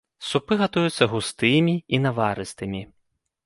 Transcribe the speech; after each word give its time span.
Супы 0.27 0.57
гатуюцца 0.61 1.09
густымі 1.13 1.77
і 1.99 2.03
наварыстымі. 2.09 2.87